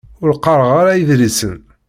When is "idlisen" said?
1.01-1.59